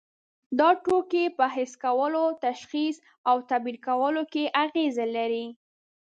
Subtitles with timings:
[0.59, 2.95] دا توکي په حس کولو، تشخیص
[3.29, 5.45] او تعبیر کولو کې اغیزه لري.